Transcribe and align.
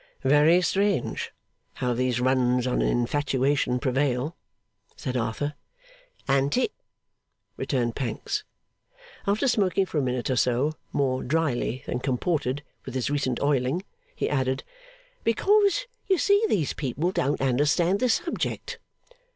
'Very 0.23 0.63
strange 0.63 1.31
how 1.73 1.93
these 1.93 2.19
runs 2.19 2.65
on 2.65 2.81
an 2.81 2.87
infatuation 2.87 3.77
prevail,' 3.77 4.35
said 4.95 5.15
Arthur. 5.15 5.53
'An't 6.27 6.57
it?' 6.57 6.71
returned 7.55 7.95
Pancks. 7.95 8.43
After 9.27 9.47
smoking 9.47 9.85
for 9.85 9.99
a 9.99 10.01
minute 10.01 10.31
or 10.31 10.35
so, 10.35 10.73
more 10.91 11.21
drily 11.21 11.83
than 11.85 11.99
comported 11.99 12.63
with 12.83 12.95
his 12.95 13.11
recent 13.11 13.39
oiling, 13.43 13.83
he 14.15 14.27
added: 14.27 14.63
'Because 15.23 15.85
you 16.07 16.17
see 16.17 16.43
these 16.49 16.73
people 16.73 17.11
don't 17.11 17.39
understand 17.39 17.99
the 17.99 18.09
subject. 18.09 18.79